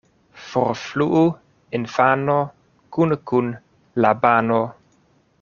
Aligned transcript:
Forfluu 0.51 1.19
infano 1.79 2.39
kune 2.97 3.15
kun 3.33 3.53
la 4.01 4.17
bano. 4.25 4.61